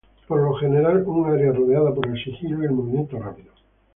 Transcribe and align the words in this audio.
Por 0.27 0.41
lo 0.41 0.55
general, 0.55 1.03
un 1.07 1.29
área 1.31 1.51
rodeada 1.51 1.93
por 1.93 2.07
el 2.07 2.15
sigilo 2.17 2.63
y 2.63 2.65
el 2.65 2.71
movimiento 2.71 3.19
rápido. 3.19 3.51